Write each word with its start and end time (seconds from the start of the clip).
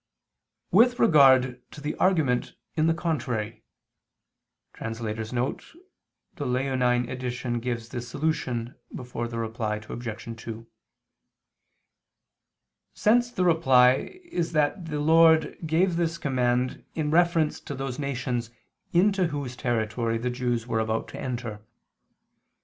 With 0.71 0.97
regard 0.97 1.61
to 1.69 1.79
the 1.79 1.93
argument 1.97 2.55
in 2.75 2.87
the 2.87 2.93
contrary 2.95 3.63
[*The 4.79 5.65
Leonine 6.39 7.07
Edition 7.07 7.59
gives 7.59 7.89
this 7.89 8.07
solution 8.07 8.73
before 8.95 9.27
the 9.27 9.37
Reply 9.37 9.75
Obj. 9.75 10.37
2] 10.41 10.65
sense 12.95 13.29
the 13.31 13.45
reply 13.45 14.19
is 14.23 14.53
that 14.53 14.85
the 14.87 14.99
Lord 14.99 15.55
gave 15.67 15.97
this 15.97 16.17
command 16.17 16.83
in 16.95 17.11
reference 17.11 17.59
to 17.59 17.75
those 17.75 17.99
nations 17.99 18.49
into 18.91 19.27
whose 19.27 19.55
territory 19.55 20.17
the 20.17 20.31
Jews 20.31 20.65
were 20.65 20.79
about 20.79 21.09
to 21.09 21.19
enter. 21.21 21.61